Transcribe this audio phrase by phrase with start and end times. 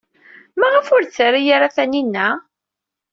[0.59, 2.27] Maɣef ur d-terri ara Taninna?